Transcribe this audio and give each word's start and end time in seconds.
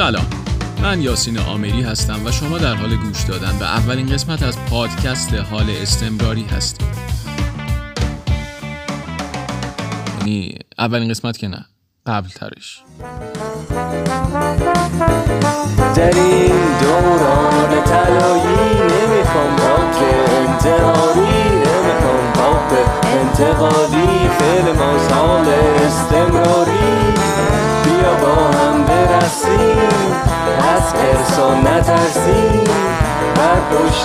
سلام. 0.00 0.26
من 0.82 1.00
یاسین 1.00 1.38
آمری 1.38 1.82
هستم 1.82 2.26
و 2.26 2.30
شما 2.30 2.58
در 2.58 2.74
حال 2.74 2.96
گوش 2.96 3.22
دادن 3.22 3.58
به 3.58 3.64
اولین 3.64 4.06
قسمت 4.06 4.42
از 4.42 4.58
پادکست 4.70 5.34
حال 5.34 5.70
استمراری 5.82 6.42
هستید 6.42 6.86
یعنی 10.18 10.58
اولین 10.78 11.10
قسمت 11.10 11.38
که 11.38 11.48
نه 11.48 11.64
قبل 12.06 12.28
ترش 12.28 12.82
در 15.96 16.14
این 16.14 16.78
دوران 16.80 17.84
تلایی 17.84 18.74
نمی‌خوام 18.90 19.56
راک 19.56 19.96
انتحاری 20.40 21.48
نمی‌خوام 21.56 22.32
پاپ 22.34 22.72
انتقالی. 23.04 24.28
فعل 24.38 24.72
ما 24.72 25.08
سال 25.08 25.48
استمراری. 25.86 26.90
بیا 27.84 28.14
با 28.14 28.34
هم 28.58 28.69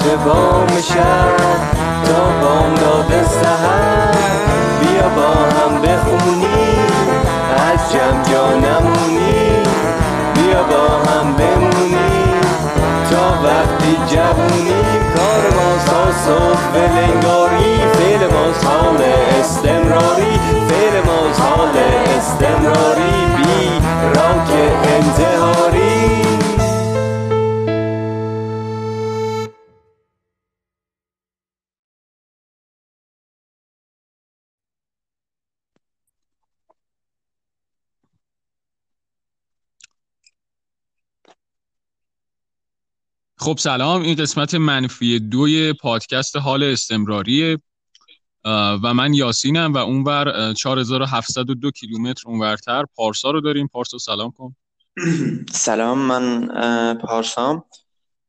بام 0.04 0.68
شب 0.82 1.38
تا 2.06 2.24
بام 2.42 2.76
داده 2.76 3.28
سهر 3.28 4.12
بیا 4.80 5.10
با 5.10 5.28
هم 5.28 5.82
بخونیم 5.82 6.86
از 7.72 7.94
جمع 7.94 8.24
جا 8.32 8.48
نمونیم 8.48 9.64
بیا 10.36 10.64
با 10.64 11.12
هم 11.12 11.34
بمونیم 11.34 12.42
تا 13.10 13.44
وقتی 13.44 14.16
جوونیم 14.16 15.02
کار 15.16 15.44
ما 15.56 16.12
صبح 16.26 16.74
ولنگاری 16.74 17.76
فعل 17.94 18.28
ما 18.28 18.70
حال 18.70 19.02
استمراری. 19.40 20.40
فعل 20.70 21.02
ما 21.06 21.46
حال 21.46 21.78
استمراری 22.18 23.26
بی 23.38 23.82
راک 24.16 24.52
انتحاری. 24.98 26.45
خب 43.46 43.58
سلام 43.60 44.02
این 44.02 44.16
قسمت 44.16 44.56
منفی 44.56 45.20
دوی 45.20 45.74
پادکست 45.74 46.36
حال 46.36 46.64
استمراریه. 46.64 47.58
و 48.84 48.94
من 48.94 49.14
یاسینم 49.14 49.74
و 49.74 49.78
اونور 49.78 50.54
4702 50.54 51.72
کیلومتر 51.72 52.24
اونورتر 52.26 52.86
پارسا 52.96 53.32
رو 53.32 53.42
داریم. 53.42 53.68
پارسا 53.68 53.98
سلام 53.98 54.32
کن. 54.32 54.56
سلام 55.52 55.98
من 55.98 56.48
پارسام. 56.98 57.64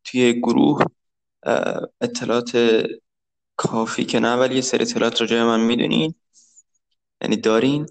توی 0.04 0.32
گروه 0.32 0.84
اطلاعات 2.00 2.82
کافی 3.56 4.04
که 4.04 4.20
نه 4.20 4.34
ولی 4.34 4.54
یه 4.54 4.60
سری 4.60 4.82
اطلاعات 4.82 5.20
راجع 5.20 5.44
من 5.44 5.60
می‌دونین. 5.60 6.14
یعنی 7.22 7.36
دارین. 7.36 7.86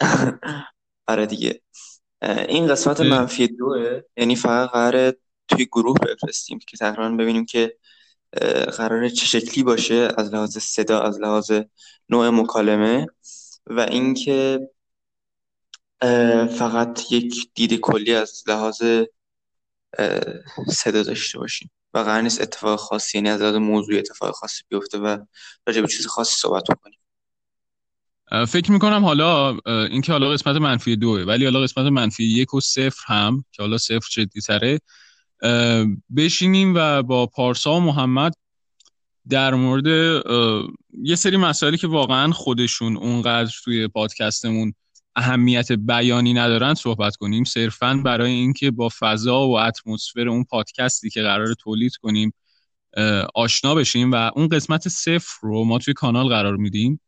آره 1.08 1.26
دیگه. 1.26 1.60
این 2.48 2.66
قسمت 2.66 3.00
منفی 3.00 3.46
دوه 3.46 4.00
یعنی 4.16 4.36
فقط 4.36 4.70
قراره 4.70 5.16
توی 5.48 5.66
گروه 5.66 5.96
بفرستیم 5.98 6.58
که 6.58 6.76
تقریبا 6.76 7.08
ببینیم 7.08 7.44
که 7.44 7.76
قراره 8.76 9.10
چه 9.10 9.26
شکلی 9.26 9.62
باشه 9.64 10.08
از 10.18 10.34
لحاظ 10.34 10.58
صدا 10.58 11.00
از 11.00 11.20
لحاظ 11.20 11.52
نوع 12.08 12.30
مکالمه 12.30 13.06
و 13.66 13.80
اینکه 13.80 14.60
فقط 16.58 17.12
یک 17.12 17.50
دید 17.54 17.80
کلی 17.80 18.14
از 18.14 18.42
لحاظ 18.46 18.82
صدا 20.68 21.02
داشته 21.02 21.38
باشیم. 21.38 21.70
و 21.94 21.98
قرار 21.98 22.22
نیست 22.22 22.40
اتفاق 22.40 22.78
خاصی 22.78 23.18
یعنی 23.18 23.30
از 23.30 23.40
لحاظ 23.40 23.54
موضوع 23.54 23.98
اتفاق 23.98 24.34
خاصی 24.34 24.62
بیفته 24.68 24.98
و 24.98 25.18
راجع 25.66 25.80
به 25.80 25.86
چیز 25.86 26.06
خاصی 26.06 26.36
صحبت 26.36 26.62
کنیم 26.82 26.98
فکر 28.48 28.72
می‌کنم 28.72 29.04
حالا 29.04 29.58
اینکه 29.66 30.12
حالا 30.12 30.30
قسمت 30.30 30.56
منفی 30.56 30.96
دوه 30.96 31.22
ولی 31.22 31.44
حالا 31.44 31.60
قسمت 31.60 31.86
منفی 31.86 32.24
یک 32.24 32.54
و 32.54 32.60
صفر 32.60 33.04
هم 33.06 33.44
که 33.52 33.62
حالا 33.62 33.78
صفر 33.78 34.08
جدی 34.10 34.40
تره 34.40 34.80
بشینیم 36.16 36.74
و 36.74 37.02
با 37.02 37.26
پارسا 37.26 37.76
و 37.76 37.80
محمد 37.80 38.34
در 39.28 39.54
مورد 39.54 39.86
یه 41.02 41.16
سری 41.16 41.36
مسائلی 41.36 41.76
که 41.76 41.86
واقعا 41.86 42.32
خودشون 42.32 42.96
اونقدر 42.96 43.52
توی 43.64 43.88
پادکستمون 43.88 44.74
اهمیت 45.16 45.72
بیانی 45.72 46.34
ندارن 46.34 46.74
صحبت 46.74 47.16
کنیم. 47.16 47.44
صرفا 47.44 48.00
برای 48.04 48.30
اینکه 48.30 48.70
با 48.70 48.88
فضا 48.98 49.48
و 49.48 49.58
اتمسفر 49.58 50.28
اون 50.28 50.44
پادکستی 50.44 51.10
که 51.10 51.22
قرار 51.22 51.54
تولید 51.54 51.96
کنیم 51.96 52.32
آشنا 53.34 53.74
بشیم 53.74 54.12
و 54.12 54.30
اون 54.36 54.48
قسمت 54.48 54.88
صفر 54.88 55.38
رو 55.42 55.64
ما 55.64 55.78
توی 55.78 55.94
کانال 55.94 56.28
قرار 56.28 56.56
میدیم 56.56 57.00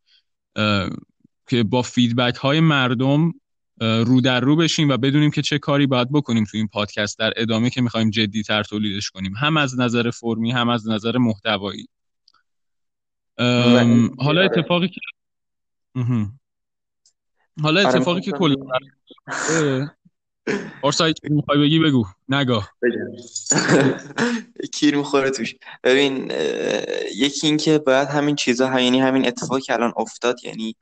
که 1.48 1.62
با 1.62 1.82
فیدبک 1.82 2.34
های 2.34 2.60
مردم 2.60 3.32
رو 3.80 4.20
در 4.20 4.40
رو 4.40 4.56
بشیم 4.56 4.88
و 4.88 4.96
بدونیم 4.96 5.30
که 5.30 5.42
چه 5.42 5.58
کاری 5.58 5.86
باید 5.86 6.12
بکنیم 6.12 6.44
تو 6.44 6.56
این 6.56 6.68
پادکست 6.68 7.18
در 7.18 7.32
ادامه 7.36 7.70
که 7.70 7.80
می‌خوایم 7.80 8.10
جدی 8.10 8.42
تر 8.42 8.62
تولیدش 8.62 9.10
کنیم. 9.10 9.34
هم 9.36 9.56
از 9.56 9.80
نظر 9.80 10.10
فرمی 10.10 10.52
هم 10.52 10.68
از 10.68 10.88
نظر 10.88 11.18
محتوایی. 11.18 11.88
حالا 14.18 14.40
اتفاقی 14.44 14.88
که 14.88 15.00
حالا 17.62 17.88
اتفاقی 17.88 18.20
که 18.20 18.32
کلا 18.32 18.56
پارسا 20.82 21.12
می‌خوای 21.22 21.58
بگی؟ 21.58 21.78
بگو. 21.78 22.06
نگاه. 22.28 22.72
کیر 24.74 24.96
می‌خوره 24.96 25.30
توش. 25.30 25.54
ببین 25.84 26.32
یکی 27.16 27.46
این 27.46 27.56
که 27.56 27.78
باید 27.78 28.08
همین 28.08 28.36
چیزا 28.36 28.80
یعنی 28.80 29.00
همین 29.00 29.26
اتفاقی 29.26 29.60
که 29.60 29.74
الان 29.74 29.92
افتاد 29.96 30.44
یعنی 30.44 30.76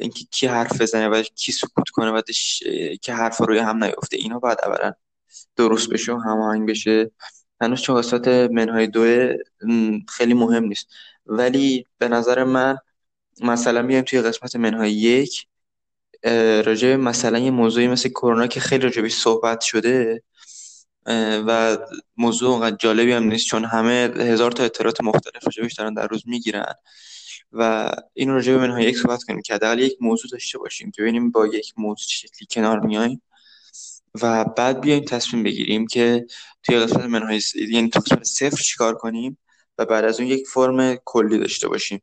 اینکه 0.00 0.24
کی 0.30 0.46
حرف 0.46 0.80
بزنه 0.80 1.08
و 1.08 1.22
کی 1.22 1.52
سکوت 1.52 1.88
کنه 1.88 2.10
و 2.10 2.22
که 3.02 3.14
حرف 3.14 3.38
روی 3.40 3.58
هم 3.58 3.84
نیفته 3.84 4.16
اینا 4.16 4.38
باید 4.38 4.58
اولا 4.64 4.92
درست 5.56 5.90
بشه 5.90 6.12
و 6.12 6.18
هماهنگ 6.18 6.68
بشه. 6.68 7.10
هنوز 7.60 7.80
چون 7.80 7.96
قسمت 7.98 8.28
منهای 8.28 8.86
دو 8.86 9.32
خیلی 10.08 10.34
مهم 10.34 10.64
نیست. 10.64 10.86
ولی 11.26 11.86
به 11.98 12.08
نظر 12.08 12.44
من 12.44 12.78
مثلا 13.42 13.82
بیایم 13.82 14.04
توی 14.04 14.22
قسمت 14.22 14.56
منهای 14.56 14.92
یک 14.92 15.46
راجع 16.66 16.96
مثلا 16.96 17.38
یه 17.38 17.50
موضوعی 17.50 17.88
مثل 17.88 18.08
کرونا 18.08 18.46
که 18.46 18.60
خیلی 18.60 18.82
راجبی 18.84 19.08
صحبت 19.08 19.60
شده 19.60 20.22
و 21.46 21.78
موضوع 22.16 22.50
اونقدر 22.50 22.76
جالبی 22.76 23.12
هم 23.12 23.24
نیست 23.24 23.46
چون 23.46 23.64
همه 23.64 24.12
هزار 24.16 24.52
تا 24.52 24.64
اطلاعات 24.64 25.00
مختلف 25.00 25.44
راجبش 25.44 25.74
دارن 25.74 25.94
در 25.94 26.06
روز 26.06 26.22
می‌گیرن. 26.26 26.74
و 27.52 27.90
این 28.14 28.30
راجع 28.30 28.52
به 28.52 28.58
منهای 28.58 28.84
یک 28.84 28.96
صحبت 28.98 29.22
کنیم 29.22 29.42
که 29.42 29.54
حداقل 29.54 29.78
یک 29.78 29.96
موضوع 30.00 30.30
داشته 30.30 30.58
باشیم 30.58 30.90
که 30.90 31.02
ببینیم 31.02 31.30
با 31.30 31.46
یک 31.46 31.72
موضوع 31.76 32.06
شکلی 32.08 32.48
کنار 32.50 32.80
میایم. 32.80 33.22
و 34.22 34.44
بعد 34.44 34.80
بیایم 34.80 35.04
تصمیم 35.04 35.42
بگیریم 35.42 35.86
که 35.86 36.26
توی 36.62 36.78
قسمت 36.78 37.04
منهای 37.04 37.40
یعنی 37.70 37.88
تو 37.88 38.00
قسمت 38.00 38.24
صفر 38.24 38.56
چیکار 38.56 38.94
کنیم 38.94 39.38
و 39.78 39.84
بعد 39.84 40.04
از 40.04 40.20
اون 40.20 40.28
یک 40.28 40.46
فرم 40.46 40.94
کلی 41.04 41.38
داشته 41.38 41.68
باشیم. 41.68 42.02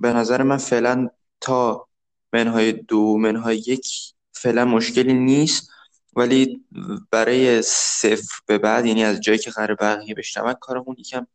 به 0.00 0.12
نظر 0.12 0.42
من 0.42 0.56
فعلا 0.56 1.08
تا 1.40 1.88
منهای 2.32 2.72
دو 2.72 3.18
منهای 3.18 3.56
یک 3.56 3.86
فعلا 4.32 4.64
مشکلی 4.64 5.12
نیست 5.14 5.70
ولی 6.16 6.64
برای 7.10 7.62
صفر 7.62 8.34
به 8.46 8.58
بعد 8.58 8.86
یعنی 8.86 9.04
از 9.04 9.20
جایی 9.20 9.38
که 9.38 9.50
قرار 9.50 9.74
بقیه 9.74 10.14
بشنون 10.14 10.54
کارمون 10.54 10.96
یکم 10.98 11.26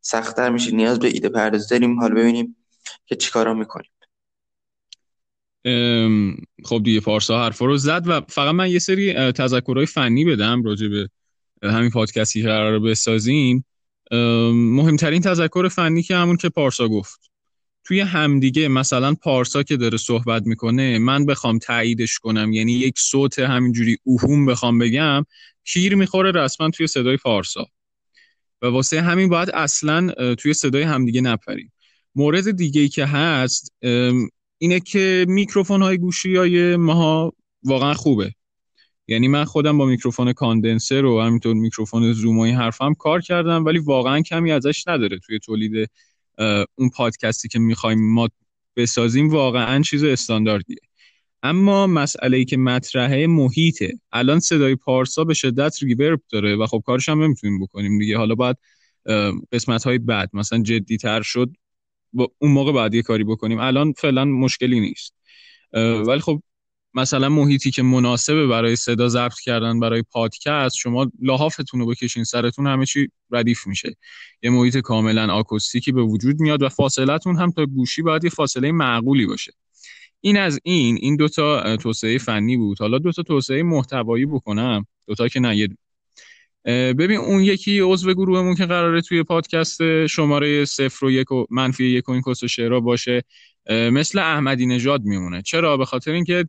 سختتر 0.00 0.50
میشه. 0.50 0.70
نیاز 0.70 0.98
به 0.98 1.08
ایده 1.08 1.28
پردازی 1.28 1.68
داریم. 1.70 2.00
حالا 2.00 2.14
ببینیم 2.14 2.56
که 3.06 3.16
چیکارا 3.16 3.54
می‌کنیم. 3.54 3.90
خب 6.64 6.82
دیگه 6.84 7.00
پارسا 7.00 7.44
حرفا 7.44 7.64
رو 7.66 7.76
زد 7.76 8.02
و 8.06 8.20
فقط 8.20 8.54
من 8.54 8.70
یه 8.70 8.78
سری 8.78 9.32
تذکرهای 9.32 9.86
فنی 9.86 10.24
بدم 10.24 10.62
راجع 10.62 10.88
به 10.88 11.08
همین 11.62 11.90
پادکستی 11.90 12.42
که 12.42 12.48
قرار 12.48 12.78
بسازیم. 12.78 13.64
مهمترین 14.52 15.22
تذکر 15.22 15.68
فنی 15.68 16.02
که 16.02 16.16
همون 16.16 16.36
که 16.36 16.48
پارسا 16.48 16.88
گفت. 16.88 17.30
توی 17.84 18.00
همدیگه 18.00 18.68
مثلا 18.68 19.14
پارسا 19.14 19.62
که 19.62 19.76
داره 19.76 19.98
صحبت 19.98 20.46
می‌کنه 20.46 20.98
من 20.98 21.26
بخوام 21.26 21.58
تاییدش 21.58 22.18
کنم 22.18 22.52
یعنی 22.52 22.72
یک 22.72 22.98
صوت 22.98 23.38
همینجوری 23.38 23.98
اوهوم 24.02 24.46
بخوام 24.46 24.78
بگم 24.78 25.24
کیر 25.64 25.94
می‌خوره 25.94 26.30
رسما 26.30 26.70
توی 26.70 26.86
صدای 26.86 27.16
پارسا. 27.16 27.66
و 28.62 28.66
واسه 28.66 29.00
همین 29.00 29.28
باید 29.28 29.50
اصلا 29.50 30.34
توی 30.34 30.54
صدای 30.54 30.82
همدیگه 30.82 31.20
نپریم. 31.20 31.72
مورد 32.18 32.50
دیگه 32.50 32.80
ای 32.80 32.88
که 32.88 33.06
هست 33.06 33.72
اینه 34.58 34.80
که 34.80 35.26
میکروفون 35.28 35.82
های 35.82 35.98
گوشی 35.98 36.36
های 36.36 36.76
ماها 36.76 37.32
واقعا 37.62 37.94
خوبه. 37.94 38.32
یعنی 39.08 39.28
من 39.28 39.44
خودم 39.44 39.78
با 39.78 39.86
میکروفون 39.86 40.32
کاندنسر 40.32 41.04
و 41.04 41.20
همینطور 41.20 41.54
میکروفون 41.54 42.12
زوم 42.12 42.38
های 42.38 42.50
حرفم 42.50 42.94
کار 42.94 43.20
کردم 43.20 43.64
ولی 43.64 43.78
واقعا 43.78 44.20
کمی 44.20 44.52
ازش 44.52 44.88
نداره 44.88 45.18
توی 45.18 45.38
تولید 45.38 45.90
اون 46.78 46.90
پادکستی 46.94 47.48
که 47.48 47.58
می‌خوایم 47.58 48.12
ما 48.12 48.28
بسازیم 48.76 49.28
واقعا 49.28 49.82
چیز 49.82 50.04
استانداردیه. 50.04 50.78
اما 51.42 51.86
مسئله 51.86 52.36
ای 52.36 52.44
که 52.44 52.56
مطرحه 52.56 53.26
محیطه. 53.26 53.98
الان 54.12 54.40
صدای 54.40 54.76
پارسا 54.76 55.24
به 55.24 55.34
شدت 55.34 55.82
ریورب 55.82 56.20
داره 56.30 56.56
و 56.56 56.66
خب 56.66 56.82
کارش 56.86 57.08
هم 57.08 57.22
نمی‌تونیم 57.22 57.60
بکنیم 57.60 57.98
دیگه. 57.98 58.16
حالا 58.16 58.34
باید 58.34 58.56
قسمت 59.52 59.84
های 59.84 59.98
بعد 59.98 60.30
مثلا 60.32 60.62
جدی 60.62 60.96
تر 60.96 61.22
شد 61.22 61.50
اون 62.38 62.52
موقع 62.52 62.72
بعد 62.72 62.94
یه 62.94 63.02
کاری 63.02 63.24
بکنیم. 63.24 63.58
الان 63.58 63.92
فعلا 63.92 64.24
مشکلی 64.24 64.80
نیست. 64.80 65.14
ولی 66.06 66.20
خب 66.20 66.42
مثلا 66.94 67.28
محیطی 67.28 67.70
که 67.70 67.82
مناسبه 67.82 68.46
برای 68.46 68.76
صدا 68.76 69.08
ضبط 69.08 69.40
کردن 69.40 69.80
برای 69.80 70.02
پادکست 70.02 70.76
شما 70.76 71.10
لاحافتون 71.22 71.80
رو 71.80 71.86
بکشین 71.86 72.24
سرتون 72.24 72.66
همه 72.66 72.86
چی 72.86 73.08
ردیف 73.30 73.66
میشه. 73.66 73.96
یه 74.42 74.50
محیط 74.50 74.76
کاملا 74.76 75.32
آکوستیکی 75.32 75.92
به 75.92 76.02
وجود 76.02 76.40
میاد 76.40 76.62
و 76.62 76.68
فاصلتون 76.68 77.36
هم 77.36 77.50
تا 77.50 77.66
گوشی 77.66 78.02
باید 78.02 78.24
یه 78.24 78.30
فاصله 78.30 78.72
معقولی 78.72 79.26
باشه. 79.26 79.52
این 80.20 80.36
از 80.38 80.60
این 80.62 80.98
این 81.00 81.16
دوتا 81.16 81.76
توسعه 81.76 82.18
فنی 82.18 82.56
بود. 82.56 82.78
حالا 82.80 82.98
دوتا 82.98 83.22
توسعه 83.22 83.62
محتوایی 83.62 84.26
بکنم. 84.26 84.86
دوتا 85.06 85.28
که 85.28 85.40
نه 85.40 85.68
ببین 86.68 87.16
اون 87.16 87.40
یکی 87.40 87.80
عضو 87.80 88.14
گروهمون 88.14 88.54
که 88.54 88.66
قراره 88.66 89.00
توی 89.00 89.22
پادکست 89.22 90.06
شماره 90.06 90.64
صفر 90.64 91.06
و 91.06 91.10
یک 91.10 91.32
و 91.32 91.46
منفی 91.50 91.84
یک 91.84 92.08
و 92.08 92.12
این 92.12 92.22
کس 92.22 92.42
و 92.42 92.48
شعرا 92.48 92.80
باشه 92.80 93.22
مثل 93.70 94.18
احمدی 94.18 94.66
نژاد 94.66 95.02
میمونه. 95.04 95.42
چرا؟ 95.42 95.76
به 95.76 95.84
خاطر 95.84 96.12
اینکه 96.12 96.44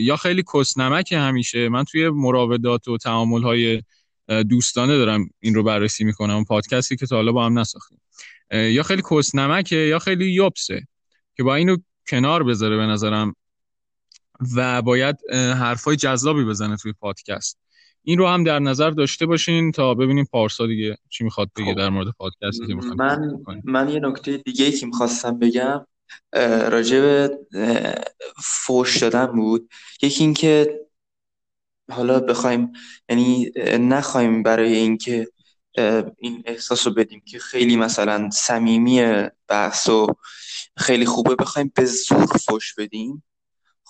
یا 0.00 0.16
خیلی 0.16 0.44
کسنمک 0.54 1.12
همیشه. 1.12 1.68
من 1.68 1.84
توی 1.84 2.08
مراودات 2.08 2.88
و 2.88 2.98
تعامل 2.98 3.42
های 3.42 3.82
دوستانه 4.48 4.96
دارم 4.98 5.30
این 5.40 5.54
رو 5.54 5.62
بررسی 5.62 6.04
می‌کنم 6.04 6.34
اون 6.34 6.44
پادکستی 6.44 6.96
که 6.96 7.06
تا 7.06 7.16
حالا 7.16 7.32
با 7.32 7.46
هم 7.46 7.58
نساختیم. 7.58 8.00
یا 8.52 8.82
خیلی 8.82 9.02
کسنمکه 9.10 9.76
یا 9.76 9.98
خیلی 9.98 10.24
یوبسه 10.24 10.86
که 11.36 11.42
با 11.42 11.54
اینو 11.54 11.76
کنار 12.08 12.42
بذاره 12.42 12.76
به 12.76 12.86
نظرم 12.86 13.34
و 14.56 14.82
باید 14.82 15.16
حرفای 15.32 15.96
جذابی 15.96 16.44
بزنه 16.44 16.76
توی 16.76 16.92
پادکست. 16.92 17.58
این 18.02 18.18
رو 18.18 18.26
هم 18.28 18.44
در 18.44 18.58
نظر 18.58 18.90
داشته 18.90 19.26
باشین 19.26 19.72
تا 19.72 19.94
ببینیم 19.94 20.24
پارسا 20.24 20.66
دیگه 20.66 20.96
چی 21.08 21.24
می‌خواد 21.24 21.50
بگه 21.56 21.72
خب. 21.72 21.78
در 21.78 21.88
مورد 21.88 22.06
پادکستی 22.18 22.66
که 22.66 22.74
من 22.74 23.32
من 23.64 23.88
یه 23.88 24.00
نکته 24.00 24.36
دیگه 24.36 24.64
ای 24.64 24.72
که 24.72 24.86
می‌خواستم 24.86 25.38
بگم 25.38 25.86
راجع 26.70 27.00
به 27.00 27.38
فوش 28.44 28.96
دادن 28.96 29.26
بود. 29.26 29.70
یکی 30.02 30.24
اینکه 30.24 30.80
حالا 31.90 32.20
بخوایم 32.20 32.72
یعنی 33.08 33.50
نخوایم 33.78 34.42
برای 34.42 34.76
اینکه 34.76 35.28
این 36.18 36.42
احساس 36.44 36.86
رو 36.86 36.94
بدیم 36.94 37.22
که 37.26 37.38
خیلی 37.38 37.76
مثلا 37.76 38.30
صمیمی 38.30 39.02
بحث 39.48 39.88
و 39.88 40.06
خیلی 40.76 41.06
خوبه 41.06 41.34
بخوایم 41.34 41.72
به 41.74 41.84
زور 41.84 42.26
فوش 42.26 42.74
بدیم. 42.74 43.22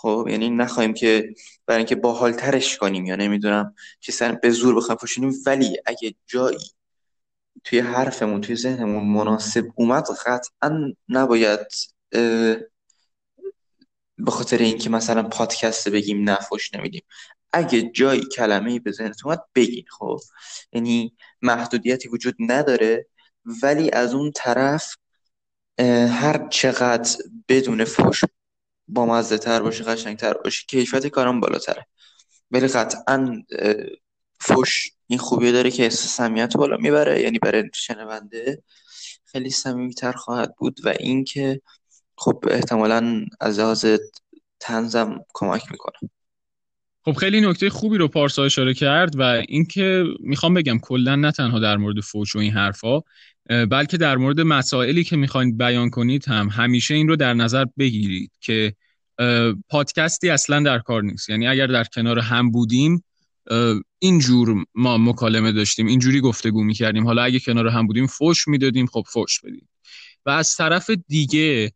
خب 0.02 0.26
یعنی 0.30 0.50
نخواهیم 0.50 0.94
که 0.94 1.34
برای 1.66 1.78
اینکه 1.78 1.94
باحالترش 1.94 2.78
کنیم 2.78 3.06
یا 3.06 3.16
نمی‌دونم 3.16 3.74
چیزا 4.00 4.32
به 4.32 4.50
زور 4.50 4.74
بخوایم 4.74 4.98
فوش 4.98 5.18
بدیم 5.18 5.34
ولی 5.46 5.76
اگه 5.86 6.14
جایی 6.26 6.58
توی 7.64 7.78
حرفمون 7.78 8.40
توی 8.40 8.56
ذهنمون 8.56 9.04
مناسب 9.04 9.64
اومد 9.74 10.06
قطعا 10.26 10.92
نباید 11.08 11.60
به 14.18 14.30
خاطر 14.30 14.58
اینکه 14.58 14.90
مثلا 14.90 15.22
پادکست 15.22 15.88
بگیم 15.88 16.30
نفوش 16.30 16.74
نمیدیم. 16.74 17.02
اگه 17.52 17.82
جایی 17.82 18.22
کلمه 18.36 18.78
به 18.78 18.92
ذهنت 18.92 19.26
اومد 19.26 19.40
بگین. 19.54 19.84
خب 19.98 20.20
یعنی 20.72 21.16
محدودیتی 21.42 22.08
وجود 22.08 22.36
نداره 22.38 23.06
ولی 23.62 23.90
از 23.90 24.14
اون 24.14 24.32
طرف 24.34 24.94
هر 26.08 26.48
چقدر 26.48 27.18
بدون 27.48 27.84
فوش 27.84 28.24
با 28.92 29.06
مزه 29.06 29.38
تر 29.38 29.62
باشه 29.62 29.84
قشنگ 29.84 30.16
تر 30.16 30.32
باشه. 30.32 30.64
کیفیت 30.68 31.06
کارم 31.06 31.40
بالاتره. 31.40 31.86
ولی 32.50 32.66
قطعا 32.66 33.42
فوش 34.40 34.90
این 35.06 35.18
خوبی 35.18 35.52
داره 35.52 35.70
که 35.70 35.88
سمیت 35.88 36.56
بالا 36.56 36.76
می‌بره. 36.76 37.20
یعنی 37.20 37.38
برای 37.38 37.70
شنونده 37.74 38.62
خیلی 39.24 39.50
تر 39.96 40.12
خواهد 40.12 40.54
بود 40.56 40.80
و 40.84 40.94
اینکه 41.00 41.60
خب 42.16 42.44
احتمالا 42.50 43.24
از 43.40 43.58
لحاظ 43.58 43.86
تنزم 44.60 45.24
کمک 45.34 45.62
می‌کنه. 45.70 46.10
خب 47.04 47.12
خیلی 47.12 47.40
نکته 47.40 47.70
خوبی 47.70 47.98
رو 47.98 48.08
پارسا 48.08 48.44
اشاره 48.44 48.74
کرد 48.74 49.18
و 49.18 49.22
اینکه 49.48 50.04
می‌خوام 50.20 50.54
بگم 50.54 50.78
کلا 50.78 51.16
نه 51.16 51.32
تنها 51.32 51.60
در 51.60 51.76
مورد 51.76 52.00
فوش 52.00 52.36
و 52.36 52.38
این 52.38 52.52
حرفا 52.52 53.00
بلکه 53.50 53.96
در 53.96 54.16
مورد 54.16 54.40
مسائلی 54.40 55.04
که 55.04 55.16
می‌خواین 55.16 55.56
بیان 55.56 55.90
کنید 55.90 56.28
هم. 56.28 56.48
همیشه 56.48 56.94
این 56.94 57.08
رو 57.08 57.16
در 57.16 57.34
نظر 57.34 57.64
بگیرید 57.78 58.32
که 58.40 58.74
پادکستی 59.68 60.30
اصلا 60.30 60.60
در 60.60 60.78
کار 60.78 61.02
نیست. 61.02 61.30
یعنی 61.30 61.46
اگر 61.46 61.66
در 61.66 61.84
کنار 61.84 62.18
هم 62.18 62.50
بودیم 62.50 63.04
اینجور 63.98 64.64
ما 64.74 64.98
مکالمه 64.98 65.52
داشتیم 65.52 65.86
اینجوری 65.86 66.20
گفتگو 66.20 66.64
می‌کردیم. 66.64 67.06
حالا 67.06 67.22
اگه 67.22 67.40
کنار 67.40 67.68
هم 67.68 67.86
بودیم 67.86 68.06
فوش 68.06 68.48
می‌دادیم 68.48 68.86
خب 68.86 69.04
فوش 69.12 69.40
بدیم. 69.40 69.68
و 70.26 70.30
از 70.30 70.54
طرف 70.56 70.90
دیگه 71.08 71.72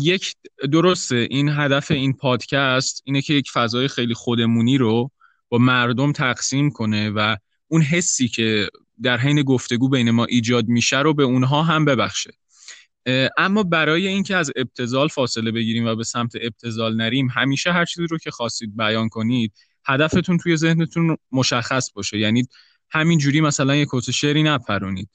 یک 0.00 0.34
درسته 0.72 1.26
این 1.30 1.48
هدف 1.48 1.90
این 1.90 2.12
پادکست 2.12 3.02
اینه 3.04 3.22
که 3.22 3.34
یک 3.34 3.50
فضای 3.50 3.88
خیلی 3.88 4.14
خودمونی 4.14 4.78
رو 4.78 5.10
با 5.48 5.58
مردم 5.58 6.12
تقسیم 6.12 6.70
کنه 6.70 7.10
و 7.10 7.36
اون 7.68 7.82
حسی 7.82 8.28
که 8.28 8.68
در 9.02 9.18
حین 9.18 9.42
گفتگو 9.42 9.88
بین 9.88 10.10
ما 10.10 10.24
ایجاد 10.24 10.68
میشه 10.68 10.98
رو 10.98 11.14
به 11.14 11.22
اونها 11.22 11.62
هم 11.62 11.84
ببخشه. 11.84 12.30
اما 13.38 13.62
برای 13.62 14.08
اینکه 14.08 14.36
از 14.36 14.52
ابتذال 14.56 15.08
فاصله 15.08 15.50
بگیریم 15.50 15.86
و 15.86 15.94
به 15.94 16.04
سمت 16.04 16.32
ابتذال 16.40 16.96
نریم 16.96 17.28
همیشه 17.34 17.72
هر 17.72 17.84
چیزی 17.84 18.06
رو 18.06 18.18
که 18.18 18.30
خواستید 18.30 18.76
بیان 18.76 19.08
کنید 19.08 19.52
هدفتون 19.84 20.38
توی 20.38 20.56
ذهنتون 20.56 21.16
مشخص 21.32 21.92
باشه. 21.92 22.18
یعنی 22.18 22.48
همین 22.90 23.18
جوری 23.18 23.40
مثلا 23.40 23.76
یه 23.76 23.86
کس 23.90 24.10
شعری 24.10 24.42
نپرونید. 24.42 25.08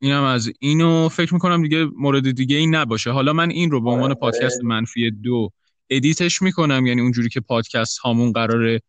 اینم 0.00 0.22
از 0.22 0.52
اینو 0.60 1.08
فکر 1.08 1.34
می‌کنم 1.34 1.62
دیگه 1.62 1.84
مورد 1.96 2.30
دیگه 2.30 2.56
این 2.56 2.74
نباشه. 2.74 3.10
حالا 3.10 3.32
من 3.32 3.50
این 3.50 3.70
رو 3.70 3.80
به 3.80 3.90
عنوان 3.90 4.14
پادکست 4.14 4.64
منفی 4.64 5.10
دو 5.10 5.50
edit 5.90 6.25
ش 6.25 6.42
می‌کنم. 6.42 6.86
یعنی 6.86 7.00
اونجوری 7.00 7.28
که 7.28 7.40
پادکست 7.40 7.98
هامون 7.98 8.32
قراره 8.32 8.82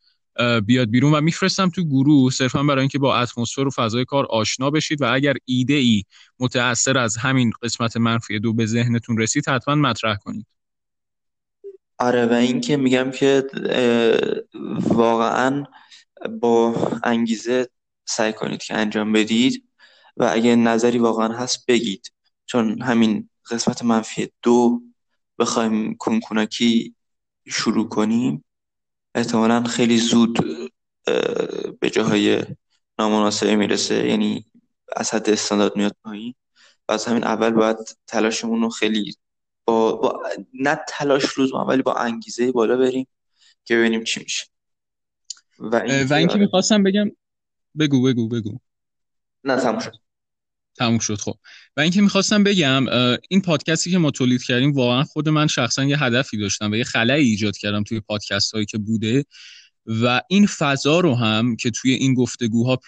بیاد 0.66 0.90
بیرون 0.90 1.14
و 1.14 1.22
میفرستم 1.22 1.70
تو 1.70 1.84
گروه 1.84 2.32
صرفا 2.32 2.64
برای 2.64 2.80
اینکه 2.80 3.00
با 3.00 3.18
اتمسفر 3.18 3.68
و 3.68 3.70
فضای 3.70 4.06
کار 4.06 4.26
آشنا 4.26 4.70
بشید 4.70 5.02
و 5.02 5.14
اگر 5.14 5.34
ایده 5.46 5.74
ای 5.74 6.04
متأثر 6.40 6.98
از 6.98 7.18
همین 7.18 7.52
قسمت 7.62 7.98
منفی 7.98 8.40
دو 8.40 8.54
به 8.54 8.66
ذهنتون 8.66 9.18
رسید 9.18 9.50
حتما 9.50 9.76
مطرح 9.76 10.16
کنید. 10.16 10.46
آره 11.98 12.26
و 12.26 12.34
اینکه 12.34 12.78
میگم 12.78 13.12
که 13.12 13.44
واقعا 14.80 15.64
با 16.42 16.76
انگیزه 17.04 17.69
سعی 18.06 18.34
کنید 18.34 18.64
که 18.64 18.76
انجام 18.76 19.12
بدید 19.12 19.64
و 20.18 20.30
اگه 20.31 20.56
نظری 20.56 20.98
واقعا 20.98 21.38
هست 21.38 21.66
بگید. 21.66 22.12
چون 22.46 22.81
همین 22.81 23.30
قسمت 23.52 23.84
منفی 23.84 24.30
دو 24.42 24.81
بخوایم 25.40 25.96
کنکونکی 25.96 26.96
شروع 27.48 27.90
کنیم. 27.90 28.44
احتمالا 29.16 29.63
خیلی 29.63 29.97
زود 29.97 30.37
به 31.80 31.89
جاهای 31.92 32.44
نامناسبه 32.99 33.56
می‌رسه. 33.56 34.07
یعنی 34.07 34.45
از 34.95 35.13
حد 35.13 35.30
استاندارد 35.30 35.75
میاد 35.75 35.95
پایین. 36.04 36.35
و 36.89 36.92
از 36.92 37.06
همین 37.06 37.23
اول 37.23 37.49
باید 37.49 37.78
تلاشمون 38.07 38.61
رو 38.61 38.69
خیلی 38.69 39.16
با, 39.66 39.95
با 39.95 40.23
نه 40.54 40.80
تلاش 40.87 41.25
روز 41.25 41.54
ولی 41.54 41.81
با 41.81 41.94
انگیزه 41.94 42.51
بالا 42.51 42.78
بریم 42.78 43.07
که 43.63 43.75
ببینیم 43.75 44.04
چی 44.04 44.19
میشه. 44.19 44.45
و, 45.59 45.75
این 45.75 46.07
و 46.07 46.13
اینکه 46.13 46.37
می‌خواستم 46.37 46.83
بگم 46.83 47.11
بگو 47.80 48.04
بگو 48.04 48.28
بگو. 48.28 48.59
نه 49.44 49.56
تموم 49.56 49.80
شد. 49.80 49.95
تموم 50.78 50.99
شد. 50.99 51.16
خب 51.16 51.35
و 51.78 51.81
اینکه 51.81 52.02
می‌خواستم 52.02 52.44
بگم 52.44 52.85
این 53.30 53.42
پادکستی 53.42 53.92
که 53.92 53.97
ما 53.97 54.11
تولید 54.11 54.44
کردیم 54.44 54.71
واقعا 54.71 55.04
خود 55.04 55.30
من 55.30 55.47
شخصا 55.47 55.85
یه 55.85 56.04
هدفی 56.04 56.38
داشتم 56.38 56.71
و 56.71 56.76
یه 56.76 56.83
خلایی 56.83 57.30
ایجاد 57.30 57.57
کردم 57.57 57.83
توی 57.83 57.99
پادکست 57.99 58.54
هایی 58.54 58.66
که 58.66 58.78
بوده. 58.78 59.26
و 59.85 60.21
این 60.30 60.45
فضا 60.45 60.99
رو 60.99 61.16
هم 61.16 61.56
که 61.56 61.71
توی 61.71 61.94
این 61.94 62.14
گفتگوها 62.14 62.80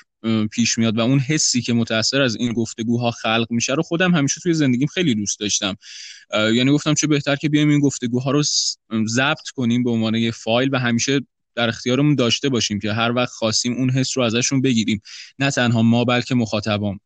پیش 0.52 0.78
میاد 0.78 0.98
و 0.98 1.02
اون 1.02 1.20
حسی 1.20 1.62
که 1.62 1.74
متاثر 1.74 2.22
از 2.22 2.36
این 2.36 2.54
گفتگوها 2.54 3.12
خلق 3.12 3.48
میشه 3.50 3.74
رو 3.74 3.84
خودم 3.84 4.16
همیشه 4.16 4.42
توی 4.42 4.54
زندگیم 4.54 4.88
خیلی 4.88 5.16
دوست 5.16 5.40
داشتم. 5.40 5.76
یعنی 6.34 6.72
گفتم 6.72 6.94
چه 6.94 7.08
بهتر 7.08 7.36
که 7.36 7.50
بیایم 7.50 7.70
این 7.70 7.80
گفتگوها 7.80 8.32
رو 8.32 8.44
ضبط 9.08 9.50
کنیم 9.56 9.84
به 9.84 9.90
عنوان 9.90 10.16
یه 10.16 10.32
فایل 10.32 10.70
و 10.72 10.80
همیشه 10.80 11.20
در 11.56 11.70
اختیارمون 11.70 12.16
داشته 12.16 12.50
باشیم 12.50 12.80
که 12.80 12.94
هر 12.94 13.12
وقت 13.12 13.32
خواستیم 13.32 13.74
اون 13.74 13.90
حس 13.90 14.18
رو 14.18 14.24
ازشون 14.24 14.62
بگیریم. 14.62 15.02
نه 15.40 15.52
تنها 15.52 15.82
ما 15.82 16.04
بلکه 16.04 16.36
مخاطبام. 16.36 17.00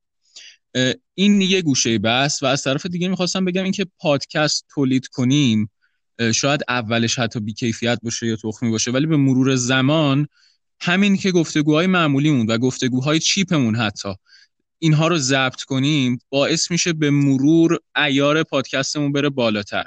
این 1.13 1.41
یه 1.41 1.61
گوشه 1.61 1.99
بس 1.99 2.43
و 2.43 2.45
از 2.45 2.63
طرف 2.63 2.85
دیگه 2.85 3.07
می‌خواستم 3.07 3.45
بگم 3.45 3.63
اینکه 3.63 3.85
پادکست 3.99 4.65
تولید 4.69 5.07
کنیم 5.07 5.69
شاید 6.35 6.61
اولش 6.67 7.19
حتی 7.19 7.39
بیکیفیت 7.39 7.99
باشه 8.03 8.27
یا 8.27 8.35
تخمی 8.35 8.69
باشه 8.71 8.91
ولی 8.91 9.05
به 9.05 9.17
مرور 9.17 9.55
زمان 9.55 10.27
همین 10.81 11.17
که 11.17 11.31
گفتگوهای 11.31 11.87
معمولیمون 11.87 12.45
و 12.51 12.57
گفتگوهای 12.57 13.19
چیپمون 13.19 13.75
حتی 13.75 14.09
اینها 14.79 15.07
رو 15.07 15.17
ضبط 15.17 15.61
کنیم 15.61 16.19
باعث 16.29 16.71
میشه 16.71 16.93
به 16.93 17.09
مرور 17.09 17.79
ایار 17.95 18.43
پادکستمون 18.43 19.11
بره 19.11 19.29
بالاتر. 19.29 19.85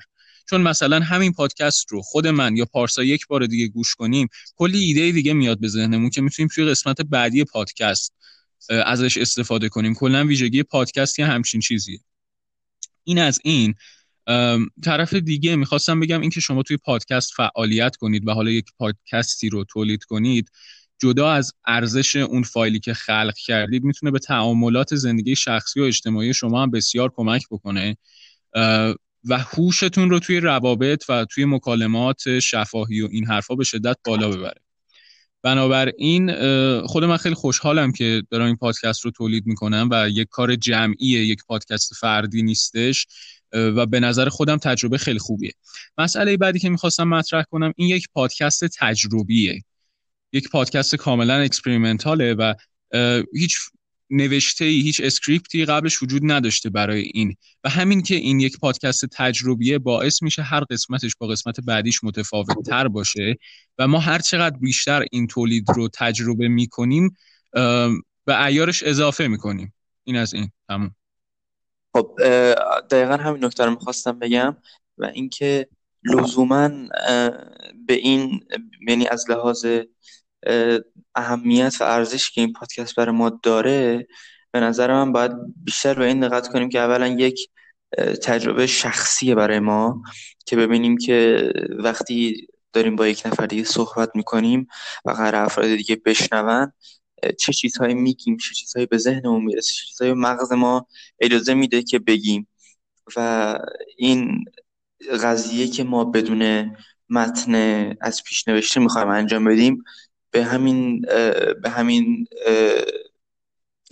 چون 0.50 0.60
مثلا 0.60 1.00
همین 1.00 1.32
پادکست 1.32 1.92
رو 1.92 2.02
خود 2.02 2.26
من 2.26 2.56
یا 2.56 2.64
پارسا 2.64 3.04
یک 3.04 3.26
بار 3.26 3.46
دیگه 3.46 3.68
گوش 3.68 3.94
کنیم 3.94 4.28
کلی 4.56 4.78
ایده 4.78 5.12
دیگه 5.12 5.32
میاد 5.32 5.60
به 5.60 5.68
ذهنمون 5.68 6.10
که 6.10 6.20
می‌تونیم 6.20 6.48
توی 6.54 6.64
قسمت 6.64 7.00
بعدی 7.00 7.44
پادکست 7.44 8.14
ازش 8.70 9.18
استفاده 9.18 9.68
کنیم. 9.68 9.94
کلا 9.94 10.24
ویژگی 10.24 10.62
پادکست 10.62 11.18
یه 11.18 11.26
همچین 11.26 11.60
چیزیه. 11.60 12.00
این 13.04 13.18
از 13.18 13.40
این 13.44 13.74
طرف 14.84 15.14
دیگه 15.14 15.56
می‌خواستم 15.56 16.00
بگم 16.00 16.20
اینکه 16.20 16.40
شما 16.40 16.62
توی 16.62 16.76
پادکست 16.76 17.32
فعالیت 17.36 17.96
کنید 17.96 18.28
و 18.28 18.32
حالا 18.32 18.50
یک 18.50 18.66
پادکستی 18.78 19.48
رو 19.48 19.64
تولید 19.64 20.04
کنید 20.04 20.50
جدا 20.98 21.32
از 21.32 21.52
ارزش 21.66 22.16
اون 22.16 22.42
فایلی 22.42 22.80
که 22.80 22.94
خلق 22.94 23.34
کردید 23.46 23.84
می‌تونه 23.84 24.12
به 24.12 24.18
تعاملات 24.18 24.94
زندگی 24.94 25.36
شخصی 25.36 25.80
و 25.80 25.82
اجتماعی 25.82 26.34
شما 26.34 26.62
هم 26.62 26.70
بسیار 26.70 27.12
کمک 27.16 27.46
بکنه. 27.50 27.96
و 29.24 29.38
هوشتون 29.38 30.10
رو 30.10 30.18
توی 30.18 30.40
روابط 30.40 31.04
و 31.08 31.24
توی 31.24 31.44
مکالمات 31.44 32.38
شفاهی 32.38 33.00
و 33.00 33.08
این 33.10 33.26
حرفا 33.26 33.54
به 33.54 33.64
شدت 33.64 33.96
بالا 34.04 34.30
ببره. 34.30 34.60
بنابراین 35.48 36.32
خود 36.86 37.04
من 37.04 37.16
خیلی 37.16 37.34
خوشحالم 37.34 37.92
که 37.92 38.22
دارم 38.30 38.46
این 38.46 38.56
پادکست 38.56 39.04
رو 39.04 39.10
تولید 39.10 39.46
می‌کنم 39.46 39.88
و 39.92 40.08
یک 40.10 40.28
کار 40.30 40.56
جمعیه 40.56 41.24
یک 41.24 41.44
پادکست 41.46 41.94
فردی 41.94 42.42
نیستش 42.42 43.06
و 43.52 43.86
به 43.86 44.00
نظر 44.00 44.28
خودم 44.28 44.56
تجربه 44.56 44.98
خیلی 44.98 45.18
خوبیه. 45.18 45.52
مسئله 45.98 46.36
بعدی 46.36 46.58
که 46.58 46.68
می‌خواستم 46.70 47.08
مطرح 47.08 47.42
کنم 47.42 47.72
این 47.76 47.88
یک 47.88 48.08
پادکست 48.14 48.64
تجربیه. 48.64 49.62
یک 50.32 50.50
پادکست 50.50 50.96
کاملا 50.96 51.34
experimental 51.34 52.27
ه 52.27 52.34
و 52.34 52.54
هیچ 53.34 53.56
نوشته 54.10 54.64
ای 54.64 54.80
هیچ 54.80 55.00
script 55.04 55.56
ی 55.56 55.64
قبلش 55.64 56.02
وجود 56.02 56.22
نداشته 56.24 56.70
برای 56.70 57.10
این. 57.14 57.34
و 57.64 57.68
همین 57.68 58.02
که 58.02 58.14
این 58.14 58.40
یک 58.40 58.58
پادکست 58.58 59.06
تجربیه 59.06 59.78
باعث 59.78 60.22
میشه 60.22 60.42
هر 60.42 60.64
قسمتش 60.70 61.16
با 61.18 61.26
قسمت 61.26 61.60
بعدیش 61.60 62.04
متفاوت 62.04 62.66
تر 62.66 62.88
باشه 62.88 63.36
و 63.78 63.88
ما 63.88 63.98
هر 63.98 64.18
چقدر 64.18 64.56
بیشتر 64.56 65.04
این 65.12 65.26
تولید 65.26 65.64
رو 65.76 65.88
تجربه 65.94 66.48
می‌کنیم 66.48 67.16
به 68.24 68.44
عیارش 68.44 68.82
اضافه 68.82 69.28
می‌کنیم. 69.28 69.74
این 70.04 70.16
از 70.16 70.34
این. 70.34 70.50
تموم. 70.68 70.94
خب 71.92 72.16
دقیقا 72.90 73.16
همین 73.16 73.44
نکته 73.44 73.64
رو 73.64 73.70
می‌خواستم 73.70 74.18
بگم 74.18 74.56
و 74.98 75.04
اینکه 75.04 75.68
لزوما 76.04 76.68
به 77.86 77.94
این 77.94 78.40
یعنی 78.88 79.08
از 79.08 79.30
لحاظ 79.30 79.66
اهمیت 81.14 81.74
و 81.80 81.84
ارزش 81.84 82.30
که 82.30 82.40
این 82.40 82.52
پادکست 82.52 82.94
برای 82.94 83.14
ما 83.14 83.40
داره 83.42 84.06
به 84.52 84.60
نظر 84.60 84.92
من 84.92 85.12
باید 85.12 85.32
بیشتر 85.64 85.94
به 85.94 86.04
این 86.04 86.20
دقت 86.20 86.48
کنیم 86.48 86.68
که 86.68 86.78
اولا 86.78 87.06
یک 87.06 87.48
تجربه 88.22 88.66
شخصیه 88.66 89.34
برای 89.34 89.58
ما 89.60 90.02
که 90.46 90.56
ببینیم 90.56 90.98
که 90.98 91.50
وقتی 91.78 92.46
داریم 92.72 92.96
با 92.96 93.08
یک 93.08 93.22
نفر 93.26 93.46
دیگه 93.46 93.64
صحبت 93.64 94.10
می‌کنیم 94.14 94.68
و 95.04 95.10
قرار 95.10 95.34
افراد 95.44 95.66
دیگه 95.68 95.96
بشنون 96.04 96.72
چه 97.38 97.52
چیزهایی 97.52 97.94
میگیم 97.94 98.36
چه 98.36 98.54
چیزهایی 98.54 98.86
به 98.86 98.98
ذهنمون 98.98 99.44
می‌رسه 99.44 99.72
چه 99.74 99.86
چیزهایی 99.86 100.12
مغز 100.14 100.52
ما 100.52 100.86
اجازه 101.20 101.54
میده 101.54 101.82
که 101.82 101.98
بگیم. 101.98 102.48
و 103.16 103.58
این 103.96 104.44
قضیه 105.22 105.68
که 105.68 105.84
ما 105.84 106.04
بدون 106.04 106.72
متن 107.10 107.54
از 108.00 108.22
پیش 108.24 108.48
نوشته 108.48 108.80
می‌خوایم 108.80 109.08
انجام 109.08 109.44
بدیم 109.44 109.84
به 110.30 110.44
همین 110.44 111.00
به 111.62 111.70
همین 111.70 112.26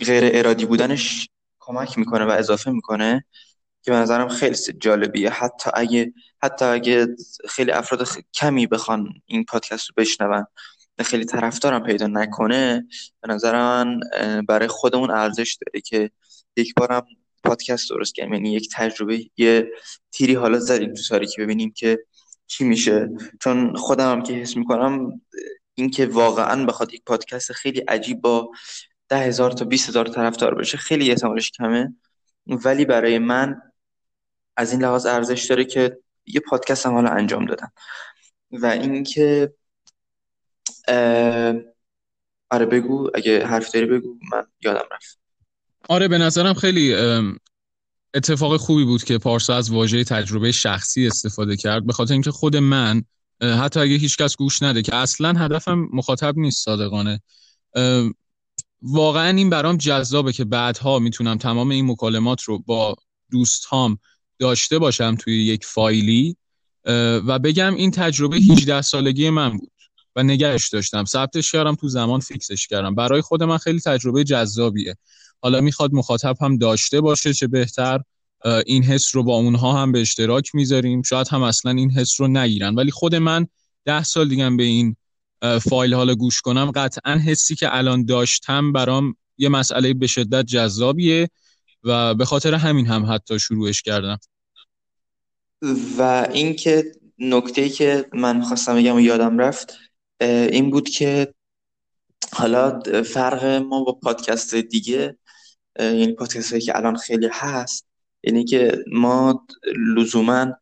غیر 0.05 0.23
ارادی 0.33 0.65
بودنش 0.65 1.29
کمک 1.59 1.97
می‌کنه 1.97 2.25
و 2.25 2.29
اضافه 2.29 2.71
می‌کنه 2.71 3.25
که 3.81 3.91
به 3.91 3.97
نظرم 3.97 4.27
خیلی 4.27 4.55
جالبیه. 4.79 5.29
حتی 5.29 5.69
اگه 5.73 6.13
حتی 6.43 6.65
اگه 6.65 7.07
خیلی 7.49 7.71
افراد 7.71 8.07
کمی 8.33 8.67
بخوان 8.67 9.13
این 9.25 9.43
پادکست 9.43 9.89
رو 9.89 9.93
بشنون 9.97 10.45
خیلی 11.01 11.25
طرفدارم 11.25 11.83
پیدا 11.83 12.07
نکنه 12.07 12.87
به 13.21 13.33
نظر 13.33 13.85
برای 14.47 14.67
خودمون 14.67 15.11
ارزش 15.11 15.57
داره 15.65 15.81
که 15.81 16.11
یک 16.57 16.73
بارم 16.75 17.05
پادکست 17.43 17.89
درست 17.89 18.15
کنیم 18.15 18.33
یعنی 18.33 18.53
یک 18.53 18.69
تجربه 18.73 19.29
یه 19.37 19.71
تیری 20.11 20.33
حالا 20.33 20.59
زدیم 20.59 20.93
تو 20.93 21.19
که 21.19 21.41
ببینیم 21.41 21.71
که 21.71 21.99
چی 22.47 22.63
میشه. 22.63 23.09
چون 23.41 23.75
خودم 23.75 24.11
هم 24.11 24.23
که 24.23 24.33
حس 24.33 24.57
می‌کنم 24.57 25.21
اینکه 25.77 26.05
واقعا 26.05 26.65
بخواد 26.65 26.93
یک 26.93 27.03
پادکست 27.05 27.51
خیلی 27.51 27.79
عجیب 27.79 28.21
با 28.21 28.51
ده 29.09 29.17
هزار 29.17 29.51
تا 29.51 29.65
بیست 29.65 29.89
هزار 29.89 30.07
طرفدار 30.07 30.55
بشه 30.55 30.77
خیلی 30.77 31.09
احتمالش 31.09 31.51
کمه. 31.51 31.93
ولی 32.47 32.85
برای 32.85 33.19
من 33.19 33.61
از 34.57 34.71
این 34.71 34.81
لحاظ 34.81 35.05
ارزش 35.05 35.45
داره 35.45 35.65
که 35.65 35.97
یه 36.25 36.39
پادکست 36.39 36.85
هم 36.85 36.93
حالا 36.93 37.09
انجام 37.09 37.45
دادم 37.45 37.71
و 38.51 38.65
اینکه 38.65 39.53
آره 42.49 42.65
بگو 42.65 43.09
اگه 43.13 43.45
حرف 43.45 43.71
داری 43.71 43.85
بگو 43.85 44.15
من 44.31 44.43
یادم 44.61 44.85
رفت. 44.91 45.19
آره 45.89 46.07
به 46.07 46.17
نظرم 46.17 46.53
خیلی 46.53 46.95
اتفاق 48.13 48.57
خوبی 48.57 48.85
بود 48.85 49.03
که 49.03 49.17
پارسا 49.17 49.55
از 49.55 49.71
واژه 49.71 50.03
تجربه 50.03 50.51
شخصی 50.51 51.07
استفاده 51.07 51.57
کرد. 51.57 51.85
به 51.85 51.93
خاطر 51.93 52.13
اینکه 52.13 52.31
خود 52.31 52.57
من 52.57 53.03
حتی 53.41 53.79
اگه 53.79 53.95
هیچکس 53.95 54.35
گوش 54.37 54.63
نده 54.63 54.81
که 54.81 54.95
اصلا 54.95 55.33
هدفم 55.39 55.87
مخاطب 55.93 56.37
نیست 56.37 56.65
صادقانه. 56.65 57.21
واقعا 58.81 59.29
این 59.37 59.49
برام 59.49 59.77
جذابه 59.77 60.33
که 60.33 60.45
بعدها 60.45 60.99
می‌تونم 60.99 61.37
تمام 61.37 61.69
این 61.69 61.91
مکالمات 61.91 62.41
رو 62.41 62.59
با 62.59 62.95
دوستهام 63.31 63.99
داشته 64.39 64.79
باشم 64.79 65.15
توی 65.15 65.43
یک 65.45 65.65
فایلی 65.65 66.37
و 67.27 67.39
بگم 67.39 67.75
این 67.75 67.91
تجربه 67.91 68.37
18 68.37 68.81
سالگی 68.81 69.29
من 69.29 69.57
بود 69.57 69.71
و 70.15 70.23
نگهش 70.23 70.69
داشتم. 70.69 71.05
ثبتش 71.05 71.51
کردم 71.51 71.75
تو 71.75 71.87
زمان 71.87 72.19
فیکسش 72.19 72.67
کردم. 72.67 72.95
برای 72.95 73.21
خود 73.21 73.43
من 73.43 73.57
خیلی 73.57 73.79
تجربه 73.79 74.23
جذابیه. 74.23 74.95
حالا 75.41 75.61
می‌خواد 75.61 75.93
مخاطب 75.93 76.35
هم 76.41 76.57
داشته 76.57 77.01
باشه 77.01 77.33
چه 77.33 77.47
بهتر 77.47 78.01
این 78.65 78.83
حس 78.83 79.15
رو 79.15 79.23
با 79.23 79.35
اونها 79.35 79.81
هم 79.81 79.91
به 79.91 80.01
اشتراک 80.01 80.55
می‌ذاریم. 80.55 81.01
شاید 81.01 81.27
هم 81.27 81.43
اصلا 81.43 81.71
این 81.71 81.91
حس 81.91 82.21
رو 82.21 82.27
نگیرن. 82.27 82.75
ولی 82.75 82.91
خود 82.91 83.15
من 83.15 83.47
ده 83.85 84.03
سال 84.03 84.29
دیگه 84.29 84.49
به 84.49 84.63
این 84.63 84.95
فایل 85.69 85.93
حالا 85.93 86.15
گوش 86.15 86.41
کنم 86.41 86.71
قطعا 86.71 87.17
حسی 87.17 87.55
که 87.55 87.75
الان 87.75 88.05
داشتم 88.05 88.71
برام 88.71 89.15
یه 89.37 89.49
مسئله 89.49 89.93
به 89.93 90.07
شدت 90.07 90.45
جذابیه 90.45 91.29
و 91.83 92.15
به 92.15 92.25
خاطر 92.25 92.53
همین 92.53 92.87
هم 92.87 93.13
حتی 93.13 93.39
شروعش 93.39 93.81
کردم. 93.81 94.19
و 95.97 96.27
اینکه 96.33 96.91
نکته 97.19 97.69
که 97.69 98.05
من 98.13 98.41
خواستم 98.41 98.75
بگم 98.75 98.95
و 98.95 98.99
یادم 98.99 99.37
رفت 99.37 99.77
این 100.21 100.71
بود 100.71 100.89
که 100.89 101.33
حالا 102.33 102.79
فرق 103.05 103.45
ما 103.45 103.83
با 103.83 103.93
پادکست 103.93 104.55
دیگه 104.55 105.17
یعنی 105.79 106.13
پادکست 106.13 106.51
هایی 106.51 106.65
که 106.65 106.77
الان 106.77 106.97
خیلی 106.97 107.29
هست 107.31 107.87
یعنی 108.23 108.45
که 108.45 108.83
ما 108.91 109.47
لزوما 109.97 110.53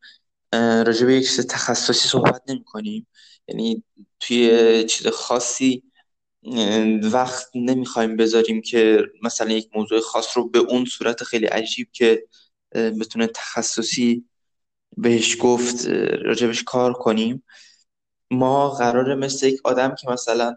راجع 0.52 1.06
به 1.06 1.14
یک 1.14 1.26
چیز 1.26 1.46
تخصصی 1.46 2.08
صحبت 2.08 2.42
نمی 2.48 2.64
کنیم 2.64 3.06
یعنی 3.48 3.84
توی 4.20 4.84
چیز 4.84 5.06
خاصی 5.06 5.82
وقت 7.02 7.46
نمی‌خوایم 7.54 8.16
بذاریم 8.16 8.62
که 8.62 9.02
مثلا 9.22 9.50
یک 9.50 9.68
موضوع 9.74 10.00
خاص 10.00 10.36
رو 10.36 10.48
به 10.48 10.58
اون 10.58 10.84
صورت 10.84 11.22
خیلی 11.24 11.46
عجیب 11.46 11.88
که 11.92 12.24
بتونه 12.74 13.26
تخصصی 13.26 14.24
بهش 14.96 15.36
گفت 15.40 15.86
راجبش 16.24 16.64
کار 16.64 16.92
کنیم. 16.92 17.44
ما 18.30 18.70
قراره 18.70 19.14
مثل 19.14 19.46
یک 19.46 19.60
آدم 19.64 19.94
که 19.94 20.10
مثلا 20.10 20.56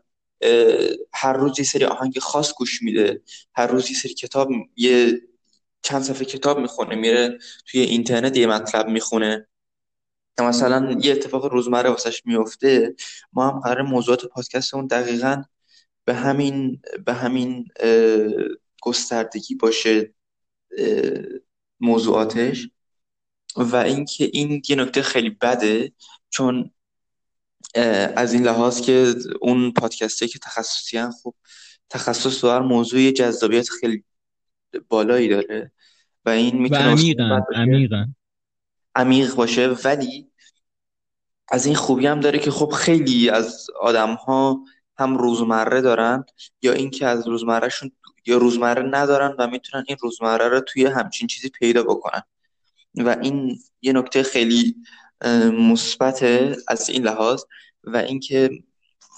هر 1.14 1.34
روز 1.34 1.60
یه 1.60 1.66
سری 1.66 1.86
آهنگ 1.86 2.20
خاص 2.20 2.54
گوش 2.54 2.82
میده 2.82 3.22
هر 3.56 3.68
روز 3.68 3.90
یه 3.92 3.98
سری 3.98 4.14
کتاب 4.14 4.50
یه 4.76 5.22
چند 5.82 6.02
صفحه 6.02 6.26
کتاب 6.26 6.60
می‌خونه 6.60 6.96
میره 6.96 7.38
توی 7.66 7.82
اینترنت 7.82 8.38
یه 8.38 8.48
مطلب 8.48 8.88
می‌خونه. 8.88 9.48
مثلا 10.40 10.98
یه 11.02 11.12
اتفاق 11.12 11.46
روزمره 11.46 11.90
واسش 11.90 12.26
میفته 12.26 12.96
ما 13.34 13.50
هم 13.50 13.60
قرار 13.60 13.82
موضوعات 13.82 14.26
پادکستمون 14.26 14.88
دقیقا 14.88 15.44
به 16.06 16.14
همین 16.14 16.82
به 17.06 17.14
همین 17.14 17.66
گستردگی 18.82 19.56
باشه 19.56 20.14
موضوعاتش. 21.80 22.70
و 23.56 23.76
اینکه 23.76 24.30
این 24.34 24.62
یه 24.70 24.76
نکته 24.76 25.02
خیلی 25.02 25.30
بده 25.30 25.92
چون 26.30 26.72
از 28.16 28.34
این 28.34 28.44
لحاظ 28.44 28.82
که 28.82 29.16
اون 29.42 29.72
پادکسته 29.72 30.28
که 30.28 30.40
تخصصی 30.40 30.98
هم 30.98 31.12
خب 31.24 31.36
تخصص 31.90 32.44
دار 32.44 32.62
موضوع 32.62 33.12
جذابیت 33.12 33.70
خیلی 33.70 34.04
بالایی 34.90 35.28
داره 35.28 35.72
و 36.26 36.30
این 36.30 36.58
می‌تونه 36.62 36.96
عمیق 38.96 39.36
باشه 39.36 39.68
ولی 39.68 40.32
از 41.52 41.66
این 41.66 41.76
خوبی 41.76 42.08
هم 42.08 42.20
داره 42.20 42.40
که 42.40 42.52
خب 42.52 42.70
خیلی 42.70 43.30
از 43.30 43.68
آدم 43.82 44.14
ها 44.14 44.64
هم 44.98 45.18
روزمره 45.18 45.82
دارن 45.82 46.24
یا 46.62 46.74
اینکه 46.74 47.08
از 47.08 47.28
روزمرهشون 47.28 47.92
یا 48.26 48.38
روزمره 48.38 48.82
ندارن 48.82 49.36
و 49.40 49.48
می‌تونن 49.48 49.84
این 49.88 49.98
روزمره 50.02 50.48
رو 50.48 50.60
توی 50.60 50.86
همچین 50.86 51.28
چیزی 51.28 51.50
پیدا 51.50 51.84
بکنن. 51.84 52.22
و 52.96 53.18
این 53.22 53.60
یه 53.82 53.94
نکته 53.94 54.24
خیلی 54.24 54.76
مثبت 55.54 56.24
از 56.68 56.90
این 56.90 57.04
لحاظ 57.04 57.44
و 57.84 57.98
اینکه 57.98 58.50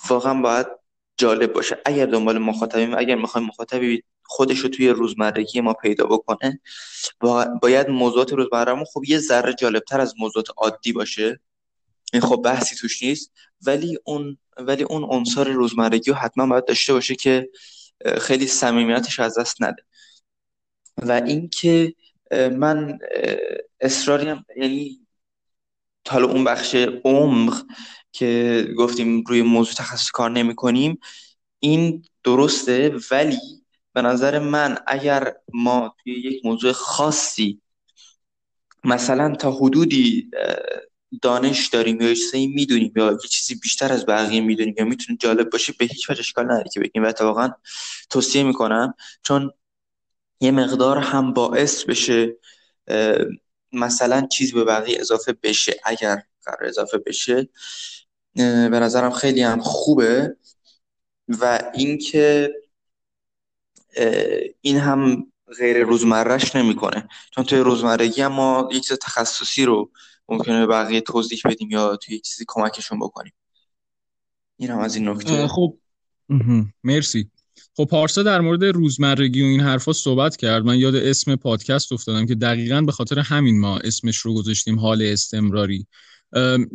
واقعا 0.10 0.42
باید 0.42 0.68
جالب 1.18 1.54
باشه. 1.54 1.78
اگر 1.86 2.06
دنبال 2.06 2.38
مخاطبیم 2.38 2.94
اگر 2.98 3.16
می‌خوایم 3.16 3.48
مخاطبی 3.48 4.04
خودش 4.32 4.60
رو 4.60 4.70
توی 4.70 4.90
روزمرگی 4.90 5.62
ما 5.62 5.74
پیدا 5.74 6.06
بکنه 6.06 6.60
باید 7.62 7.90
موضوعات 7.90 8.34
روزمرهمون 8.34 8.86
خب 8.94 9.04
یه 9.08 9.20
ذره 9.20 9.54
جالبتر 9.54 10.02
از 10.02 10.14
موضوعات 10.20 10.48
عادی 10.58 10.94
باشه. 10.94 11.40
این 12.14 12.22
خب 12.22 12.42
بحثی 12.46 12.76
توش 12.76 13.04
نیست. 13.04 13.32
ولی 13.66 14.00
اون 14.04 14.38
ولی 14.58 14.84
اون 14.84 15.04
عنصر 15.04 15.44
روزمرگی 15.44 16.12
رو 16.12 16.18
حتما 16.18 16.48
باید 16.48 16.66
داشته 16.66 16.94
باشه 16.94 17.16
که 17.16 17.50
خیلی 18.22 18.48
صمیمیتش 18.48 19.20
از 19.20 19.38
دست 19.40 19.62
نده. 19.62 19.84
و 20.98 21.12
اینکه 21.12 21.94
من 22.32 23.00
اصراریم 23.80 24.46
یعنی 24.58 25.08
حالا 26.08 26.28
اون 26.28 26.44
بخش 26.44 26.76
عمق 27.04 27.66
که 28.12 28.68
گفتیم 28.78 29.24
روی 29.28 29.42
موضوع 29.42 29.74
تخصص 29.74 30.12
کار 30.12 30.32
نمی 30.32 30.56
کنیم 30.56 31.00
این 31.60 32.04
درسته 32.24 32.96
ولی 33.12 33.61
به 33.94 34.02
نظر 34.02 34.40
من 34.40 34.78
اگر 34.88 35.34
ما 35.54 35.96
توی 36.04 36.14
یک 36.14 36.46
موضوع 36.46 36.72
خاصی 36.72 37.62
مثلا 38.84 39.36
تا 39.36 39.52
حدودی 39.52 40.32
دانش 41.22 41.68
داریم 41.68 42.02
یا 42.02 42.14
چیزی 42.14 42.48
می‌دونیم 42.48 42.94
یا 42.96 43.12
یه 43.12 43.30
چیزی 43.30 43.56
بیشتر 43.56 43.94
از 43.94 44.06
بقیه 44.06 44.42
می‌دونیم 44.42 44.76
یا 44.78 44.86
می‌تونه 44.86 45.18
جالب 45.22 45.50
باشه 45.50 45.74
به 45.80 45.86
هیچ 45.86 46.10
وجه 46.10 46.20
اشکال 46.20 46.46
نداره 46.46 46.70
که 46.74 46.80
بگیم. 46.80 47.04
و 47.04 47.14
واقعا 47.20 47.52
توصیه 48.10 48.44
می‌کنم 48.44 48.94
چون 49.22 49.52
یه 50.42 50.52
مقدار 50.52 50.98
هم 50.98 51.34
باعث 51.34 51.84
بشه 51.84 52.38
مثلا 53.72 54.28
چیز 54.32 54.54
به 54.54 54.64
بقیه 54.64 55.00
اضافه 55.00 55.34
بشه. 55.44 55.80
اگر 55.84 56.24
قرار 56.46 56.66
اضافه 56.66 56.98
بشه 56.98 57.50
به 58.36 58.80
نظرم 58.80 59.12
خیلی 59.12 59.42
هم 59.42 59.62
خوبه. 59.62 60.36
و 61.28 61.72
اینکه 61.74 62.54
این 64.62 64.78
هم 64.78 65.28
غیر 65.60 65.84
روزمرهش 65.84 66.56
نمی‌کنه. 66.56 67.08
چون 67.36 67.44
توی 67.44 67.60
روزمرگی 67.60 68.22
هم 68.22 68.32
ما 68.32 68.70
یک 68.72 68.84
چیز 68.84 68.98
تخصصی 68.98 69.66
رو 69.66 69.92
ممکنه 70.30 70.60
به 70.60 70.68
بقیه 70.68 71.02
توضیح 71.02 71.40
بدیم 71.46 71.72
یا 71.72 71.98
توی 71.98 72.20
چیزی 72.20 72.46
کمکشون 72.48 73.00
بکنیم. 73.00 73.34
این 74.58 74.70
هم 74.70 74.80
از 74.80 74.96
این 74.96 75.10
نکته. 75.10 75.48
خب. 75.48 75.78
مرسی. 76.84 77.30
خب 77.78 77.86
پارسا 77.86 78.24
در 78.24 78.42
مورد 78.42 78.64
روزمرگی 78.64 79.42
و 79.42 79.46
این 79.46 79.60
حرفا 79.60 79.94
صحبت 79.94 80.38
کرد. 80.38 80.64
من 80.64 80.78
یاد 80.78 80.96
اسم 80.96 81.36
پادکست 81.36 81.94
افتادم 81.94 82.26
که 82.26 82.36
دقیقا 82.36 82.82
به 82.82 82.92
خاطر 82.92 83.20
همین 83.20 83.60
ما 83.60 83.78
اسمش 83.78 84.18
رو 84.18 84.34
گذاشتیم 84.34 84.80
حال 84.80 85.02
استمراری. 85.02 85.88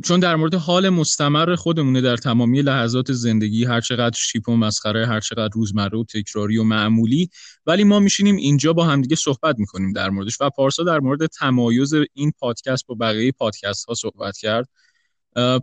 چون 0.04 0.20
در 0.20 0.36
مورد 0.36 0.54
حال 0.54 0.88
مستمر 0.88 1.54
خودمونه 1.54 2.00
در 2.00 2.16
تمامی 2.16 2.62
لحظات 2.62 3.12
زندگی 3.12 3.64
هر 3.64 3.80
چقدر 3.80 4.16
cheap 4.18 4.48
و 4.48 4.56
مسخره 4.56 5.06
هر 5.06 5.20
چقدر 5.20 5.50
روزمره 5.52 5.98
و 5.98 6.04
تکراری 6.04 6.58
و 6.58 6.64
معمولی 6.64 7.30
ولی 7.66 7.84
ما 7.84 7.98
میشینیم 8.00 8.36
اینجا 8.36 8.72
با 8.72 8.84
همدیگه 8.84 9.16
صحبت 9.16 9.58
می‌کنیم 9.58 9.92
در 9.92 10.10
موردش 10.10 10.40
و 10.40 10.50
پارسا 10.50 10.82
در 10.82 11.00
مورد 11.00 11.26
تمایز 11.26 11.94
این 12.12 12.32
پادکست 12.38 12.86
با 12.86 12.94
بقیه 12.94 13.32
پادکست 13.32 13.84
ها 13.84 13.94
صحبت 13.94 14.38
کرد. 14.38 14.68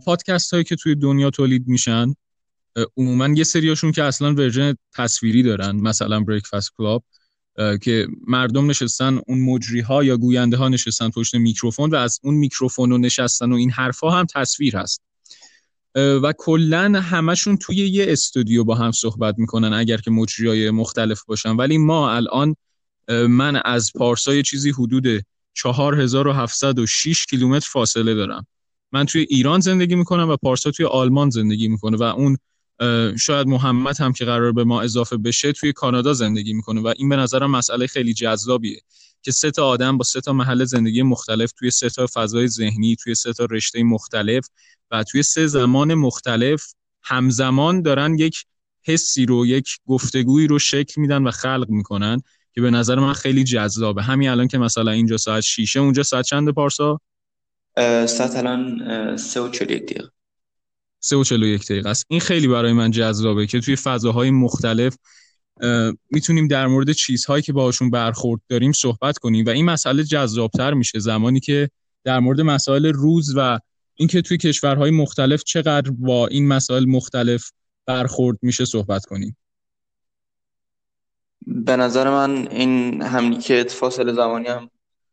پادکست 0.04 0.52
هایی 0.52 0.64
که 0.64 0.76
توی 0.76 0.94
دنیا 0.94 1.30
تولید 1.30 1.68
میشن 1.68 2.14
عموما 2.96 3.28
یه 3.28 3.44
سریاشون 3.44 3.92
که 3.92 4.02
اصلا 4.02 4.34
version 4.34 4.74
تصویری 4.94 5.42
دارن 5.42 5.76
مثلا 5.76 6.20
Breakfast 6.20 6.70
Club 6.78 7.04
که 7.82 8.08
مردم 8.26 8.70
نشستن 8.70 9.20
اون 9.26 9.40
مجری 9.40 9.80
ها 9.80 10.04
یا 10.04 10.16
گوینده 10.16 10.56
ها 10.56 10.68
نشستن 10.68 11.10
پشت 11.10 11.34
میکروفون 11.34 11.90
و 11.90 11.94
از 11.94 12.20
اون 12.22 12.34
میکروفون 12.34 12.92
و 12.92 12.98
نشستن 12.98 13.52
و 13.52 13.54
این 13.54 13.70
حرفها 13.70 14.10
هم 14.10 14.26
تصویر 14.34 14.76
هست. 14.76 15.02
و 15.94 16.32
کلا 16.38 17.02
همشون 17.04 17.56
توی 17.56 17.76
یه 17.76 18.06
استودیو 18.08 18.64
با 18.64 18.74
هم 18.74 18.92
صحبت 18.92 19.34
می‌کنن 19.38 19.72
اگر 19.72 19.96
که 19.96 20.10
مجری 20.10 20.48
های 20.48 20.70
مختلف 20.70 21.24
باشن. 21.24 21.56
ولی 21.56 21.78
ما 21.78 22.12
الان 22.12 22.56
من 23.28 23.56
از 23.64 23.92
پارسای 23.94 24.42
چیزی 24.42 24.70
حدود 24.70 25.24
4706 25.54 27.26
کیلومتر 27.26 27.68
فاصله 27.72 28.14
دارم. 28.14 28.46
من 28.92 29.06
توی 29.06 29.26
ایران 29.28 29.60
زندگی 29.60 29.94
می‌کنم 29.94 30.28
و 30.28 30.36
پارسا 30.36 30.70
توی 30.70 30.86
آلمان 30.86 31.30
زندگی 31.30 31.68
می‌کنه 31.68 31.96
و 31.96 32.02
اون 32.02 32.38
شاید 33.18 33.46
محمد 33.46 34.00
هم 34.00 34.12
که 34.12 34.24
قرار 34.24 34.52
به 34.52 34.64
ما 34.64 34.82
اضافه 34.82 35.16
بشه 35.16 35.52
توی 35.52 35.72
کانادا 35.72 36.12
زندگی 36.12 36.52
می‌کنه 36.52 36.80
و 36.80 36.94
این 36.96 37.08
به 37.08 37.16
نظرم 37.16 37.50
مسئله 37.50 37.86
خیلی 37.86 38.14
جذابیه 38.14 38.80
که 39.22 39.32
سه 39.32 39.50
تا 39.50 39.66
آدم 39.66 39.98
با 39.98 40.04
سه 40.04 40.20
تا 40.20 40.32
محل 40.32 40.64
زندگی 40.64 41.02
مختلف 41.02 41.52
توی 41.52 41.70
سه 41.70 41.90
تا 41.90 42.06
فضای 42.14 42.48
ذهنی 42.48 42.96
توی 42.96 43.14
سه 43.14 43.32
تا 43.32 43.44
رشته 43.44 43.82
مختلف 43.82 44.48
و 44.90 45.02
توی 45.04 45.22
سه 45.22 45.46
زمان 45.46 45.94
مختلف 45.94 46.64
همزمان 47.02 47.82
دارن 47.82 48.18
یک 48.18 48.44
حسی 48.82 49.26
رو 49.26 49.46
یک 49.46 49.68
گفتگویی 49.86 50.46
رو 50.46 50.58
شکل 50.58 51.00
میدن 51.00 51.22
و 51.22 51.30
خلق 51.30 51.66
می‌کنن 51.68 52.20
که 52.52 52.60
به 52.60 52.70
نظر 52.70 52.98
من 52.98 53.12
خیلی 53.12 53.44
جذابه. 53.44 54.02
همین 54.02 54.28
الان 54.28 54.48
که 54.48 54.58
مثلا 54.58 54.90
اینجا 54.90 55.16
ساعت 55.16 55.42
شیشه 55.42 55.80
اونجا 55.80 56.02
ساعت 56.02 56.24
چند 56.24 56.48
پارسا؟ 56.48 57.00
ساعت 58.06 58.36
الان 58.36 59.16
سه 59.16 59.40
و 59.40 59.48
دقیقه. 59.48 60.13
سه 61.04 61.16
و 61.16 61.24
چلو 61.24 61.46
یک 61.46 61.64
دقیقه 61.66 61.90
است. 61.90 62.06
این 62.08 62.20
خیلی 62.20 62.48
برای 62.48 62.72
من 62.72 62.90
جذابه 62.90 63.46
که 63.46 63.60
توی 63.60 63.76
فضاهای 63.76 64.30
مختلف 64.30 64.96
می‌تونیم 66.10 66.48
در 66.48 66.66
مورد 66.66 66.92
چیزهایی 66.92 67.42
که 67.42 67.52
باهاشون 67.52 67.90
برخورد 67.90 68.40
داریم 68.48 68.72
صحبت 68.72 69.18
کنیم 69.18 69.46
و 69.46 69.48
این 69.48 69.64
مسئله 69.64 70.04
جذابتر 70.04 70.74
میشه. 70.74 70.98
زمانی 70.98 71.40
که 71.40 71.70
در 72.04 72.20
مورد 72.20 72.40
مسائل 72.40 72.86
روز 72.86 73.34
و 73.36 73.58
اینکه 73.94 74.22
توی 74.22 74.36
کشورهای 74.36 74.90
مختلف 74.90 75.42
چقدر 75.44 75.90
با 75.90 76.26
این 76.26 76.48
مسائل 76.48 76.84
مختلف 76.84 77.50
برخورد 77.86 78.38
میشه 78.42 78.64
صحبت 78.64 79.04
کنیم. 79.04 79.36
به 81.46 81.76
نظر 81.76 82.10
من 82.10 82.48
این 82.48 83.02
همینی 83.02 83.38
که 83.38 83.66
فاصله 83.68 84.12
زمانی 84.12 84.48
هم 84.48 84.70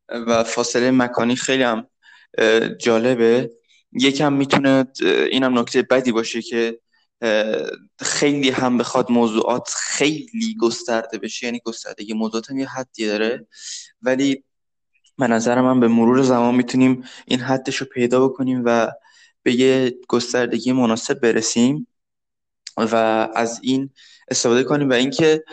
و 0.10 0.44
فاصله 0.44 0.92
مکانی 0.92 1.36
خیلی 1.36 1.64
هم 1.64 1.88
جالبه. 2.80 3.52
یکم 3.94 4.34
می‌تونه 4.34 4.86
اینم 5.32 5.60
نکته 5.60 5.82
بدی 5.82 6.12
باشه 6.12 6.42
که 6.42 6.80
خیلی 8.00 8.50
هم 8.50 8.78
بخواد 8.78 9.12
موضوعات 9.12 9.70
خیلی 9.78 10.56
گسترده 10.62 11.18
بشه 11.18 11.46
یعنی 11.46 11.62
گستردگی 11.66 12.14
موضوعات 12.14 12.52
هم 12.52 12.60
یه 12.60 12.68
حدی 12.68 13.08
داره. 13.08 13.48
ولی 14.02 14.44
به 15.18 15.28
نظر 15.28 15.62
من 15.62 15.80
به 15.80 15.88
مرور 15.88 16.22
زمان 16.22 16.56
می‌تونیم 16.56 17.04
این 17.26 17.40
حدش 17.40 17.76
رو 17.76 17.88
پیدا 17.94 18.28
بکنیم 18.28 18.62
و 18.66 18.92
به 19.44 19.54
یه 19.54 19.98
گستردگی 20.08 20.72
مناسب 20.72 21.20
برسیم 21.20 21.88
و 22.78 22.96
از 23.36 23.60
این 23.64 23.90
استفاده 24.30 24.64
کنیم 24.64 24.90
و 24.90 24.94
اینکه 24.94 25.44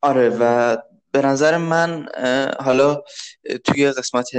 آره 0.00 0.36
و 0.40 0.76
به 1.10 1.22
نظر 1.22 1.56
من 1.56 2.06
حالا 2.60 3.02
توی 3.64 3.90
قسمت 3.90 4.30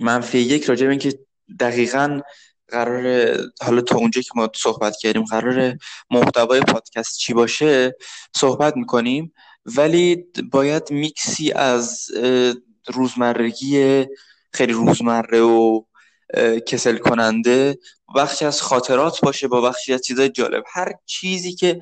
منفی 0.00 0.38
یک 0.38 0.64
راجع 0.64 0.84
به 0.86 0.90
اینکه 0.90 1.18
دقیقا 1.60 2.20
قرار 2.68 3.36
حالا 3.62 3.80
تا 3.80 3.96
اونجا 3.96 4.20
که 4.20 4.30
ما 4.34 4.48
صحبت 4.56 4.96
کردیم 4.96 5.24
قرار 5.24 5.76
محتوای 6.10 6.60
پادکست 6.60 7.18
چی 7.18 7.34
باشه 7.34 7.96
صحبت 8.36 8.76
می‌کنیم. 8.76 9.32
ولی 9.64 10.24
باید 10.52 10.90
میکسی 10.90 11.52
از 11.52 12.06
روزمرگی 12.86 14.06
خیلی 14.52 14.72
روزمره 14.72 15.40
و 15.40 15.82
کسل 16.66 16.96
کننده 16.96 17.78
بخشی 18.16 18.44
از 18.44 18.62
خاطرات 18.62 19.20
باشه 19.20 19.48
با 19.48 19.60
بخشی 19.60 19.94
از 19.94 20.02
چیزای 20.02 20.28
جالب. 20.28 20.64
هر 20.72 20.92
چیزی 21.06 21.54
که 21.54 21.80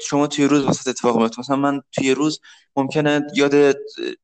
شما 0.00 0.26
توی 0.26 0.44
روز 0.44 0.64
وسط 0.64 0.88
اتفاق 0.88 1.18
میفته 1.18 1.40
مثلا 1.40 1.56
من 1.56 1.82
توی 1.92 2.14
روز 2.14 2.40
ممکنه 2.76 3.20
یاد 3.34 3.76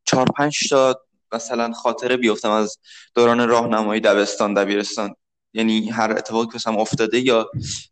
چهار 0.05 0.27
پنج 0.37 0.69
تا 0.71 1.06
مثلا 1.37 1.73
خاطره 1.73 2.17
بیفتم 2.17 2.51
از 2.51 2.79
دوران 3.15 3.49
راهنمایی 3.49 4.01
دبستان 4.01 4.55
دبیرستان. 4.55 5.15
یعنی 5.53 5.91
هر 5.91 6.11
اتفاقی 6.11 6.59
که 6.59 6.69
افتاده 6.69 7.21
یا 7.21 7.51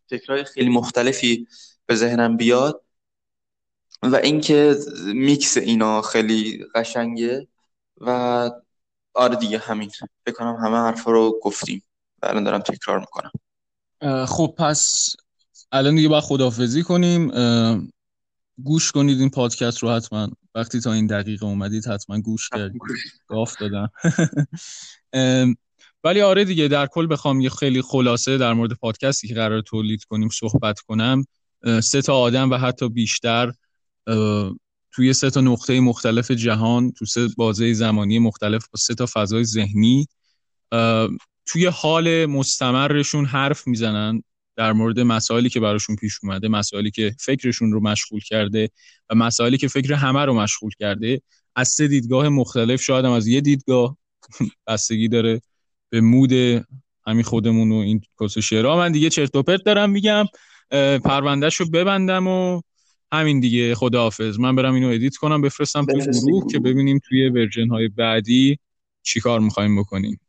فکرهای 0.09 0.43
خیلی 0.43 0.69
مختلفی 0.69 1.47
به 1.85 1.95
ذهنم 1.95 2.37
بیاد. 2.37 2.81
و 4.03 4.15
اینکه 4.15 4.75
میکس 5.05 5.57
اینا 5.57 6.01
خیلی 6.01 6.65
قشنگه 6.75 7.47
و 7.97 8.51
آره 9.13 9.35
دیگه 9.35 9.57
همین. 9.57 9.91
بکنم 10.25 10.55
همه 10.55 10.77
حرفا 10.77 11.11
رو 11.11 11.39
گفتیم 11.43 11.83
و 12.21 12.25
الان 12.25 12.43
دارم 12.43 12.59
تکرار 12.59 12.99
می‌کنم. 12.99 13.31
خب 14.25 14.55
پس 14.57 15.15
الان 15.71 15.95
دیگه 15.95 16.09
باید 16.09 16.23
خدافزی 16.23 16.83
کنیم. 16.83 17.31
گوش 18.63 18.91
کنید 18.91 19.19
این 19.19 19.29
پادکست 19.29 19.77
رو 19.77 19.89
حتما. 19.89 20.29
وقتی 20.55 20.79
تا 20.79 20.93
این 20.93 21.07
دقیقه 21.07 21.45
اومدید 21.45 21.87
حتما 21.87 22.19
گوش 22.19 22.49
کردید. 22.49 22.81
گاف 23.27 23.55
دادم. 23.59 23.89
ولی 26.03 26.21
آره 26.21 26.45
دیگه 26.45 26.67
در 26.67 26.87
کل 26.87 27.07
بخوام 27.11 27.41
یه 27.41 27.49
خیلی 27.49 27.81
خلاصه 27.81 28.37
در 28.37 28.53
مورد 28.53 28.73
پادکستی 28.73 29.27
که 29.27 29.33
قرار 29.33 29.61
تولید 29.61 30.03
کنیم 30.03 30.29
صحبت 30.29 30.79
کنم. 30.79 31.25
سه 31.83 32.01
تا 32.01 32.15
آدم 32.15 32.51
و 32.51 32.57
حتی 32.57 32.89
بیشتر 32.89 33.51
توی 34.91 35.13
سه 35.13 35.29
تا 35.29 35.41
نقطه 35.41 35.79
مختلف 35.79 36.31
جهان 36.31 36.91
تو 36.91 37.05
سه 37.05 37.27
بازه 37.37 37.73
زمانی 37.73 38.19
مختلف 38.19 38.67
با 38.67 38.77
سه 38.77 38.95
تا 38.95 39.05
فضای 39.13 39.43
ذهنی 39.43 40.07
توی 41.45 41.65
حال 41.65 42.25
مستمرشون 42.25 43.25
حرف 43.25 43.67
می‌زنن. 43.67 44.23
در 44.55 44.73
مورد 44.73 44.99
مسائلی 44.99 45.49
که 45.49 45.59
براشون 45.59 45.95
پیش 45.95 46.19
اومده 46.23 46.47
مسائلی 46.47 46.91
که 46.91 47.15
فکرشون 47.19 47.71
رو 47.71 47.79
مشغول 47.79 48.19
کرده 48.19 48.69
و 49.09 49.15
مسائلی 49.15 49.57
که 49.57 49.67
فکر 49.67 49.93
همه 49.93 50.25
رو 50.25 50.33
مشغول 50.33 50.71
کرده 50.79 51.21
از 51.55 51.67
سه 51.67 51.87
دیدگاه 51.87 52.29
مختلف 52.29 52.81
شاید 52.81 53.05
هم 53.05 53.11
از 53.11 53.27
یه 53.27 53.41
دیدگاه 53.41 53.97
بستگی 54.67 55.07
داره 55.07 55.41
به 55.89 56.01
mood 56.01 56.31
همین 57.07 57.23
خودمون 57.23 57.71
و 57.71 57.75
این 57.75 58.01
کس 58.21 58.37
شعرها. 58.37 58.77
من 58.77 58.91
دیگه 58.91 59.09
چرت 59.09 59.35
و 59.35 59.43
پرت 59.43 59.63
دارم 59.63 59.89
میگم. 59.89 60.25
پروندهش 61.03 61.55
رو 61.55 61.69
ببندم 61.69 62.27
و 62.27 62.61
همین 63.11 63.39
دیگه. 63.39 63.75
خداحافظ. 63.75 64.39
من 64.39 64.55
برم 64.55 64.73
اینو 64.73 64.87
edit 64.87 65.15
کنم 65.15 65.41
بفرستم 65.41 65.85
تو 65.85 65.97
گروه 65.97 66.51
که 66.51 66.59
ببینیم 66.59 66.99
توی 67.09 67.29
version 67.29 67.69
های 67.69 67.87
بعدی 67.87 68.57
چیکار 69.03 69.39
می‌خوایم 69.39 69.79
بکنیم. 69.79 70.19